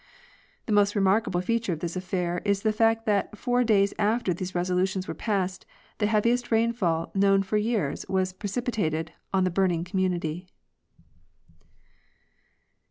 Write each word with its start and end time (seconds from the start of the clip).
'"'The 0.65 0.71
most 0.71 0.95
remarkable 0.95 1.41
feature 1.41 1.73
of 1.73 1.79
this 1.79 1.95
affair 1.95 2.41
is 2.43 2.63
the 2.63 2.73
fact 2.73 3.05
that 3.05 3.37
four 3.37 3.63
days 3.63 3.93
after 3.99 4.33
these 4.33 4.55
resolutions 4.55 5.07
were 5.07 5.13
passed 5.13 5.63
the 5.99 6.07
heaviest 6.07 6.49
rainfall 6.49 7.11
known 7.13 7.43
for 7.43 7.57
years 7.57 8.03
was 8.09 8.33
precipitated 8.33 9.11
on 9.31 9.43
the 9.43 9.51
burning 9.51 9.83
community. 9.83 10.47